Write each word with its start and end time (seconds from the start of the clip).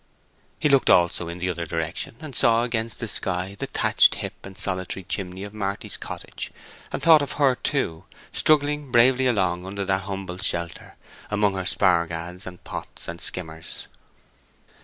He 0.59 0.67
looked 0.67 0.89
also 0.89 1.27
in 1.27 1.37
the 1.37 1.51
other 1.51 1.67
direction, 1.67 2.15
and 2.21 2.33
saw 2.35 2.63
against 2.63 2.99
the 2.99 3.07
sky 3.07 3.55
the 3.59 3.67
thatched 3.67 4.15
hip 4.15 4.33
and 4.43 4.57
solitary 4.57 5.03
chimney 5.03 5.43
of 5.43 5.53
Marty's 5.53 5.95
cottage, 5.95 6.51
and 6.91 7.03
thought 7.03 7.21
of 7.21 7.33
her 7.33 7.53
too, 7.53 8.05
struggling 8.33 8.91
bravely 8.91 9.27
along 9.27 9.63
under 9.63 9.85
that 9.85 10.01
humble 10.05 10.39
shelter, 10.39 10.95
among 11.29 11.53
her 11.53 11.65
spar 11.65 12.07
gads 12.07 12.47
and 12.47 12.63
pots 12.63 13.07
and 13.07 13.21
skimmers. 13.21 13.85